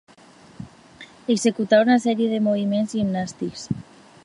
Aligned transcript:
Executar 1.33 1.81
una 1.87 1.99
sèrie 2.07 2.31
de 2.33 2.41
moviments 2.49 2.99
gimnàstics. 3.01 3.71